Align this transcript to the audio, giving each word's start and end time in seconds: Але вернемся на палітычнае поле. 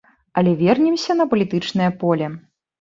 Але 0.39 0.53
вернемся 0.61 1.17
на 1.21 1.29
палітычнае 1.35 1.91
поле. 2.03 2.35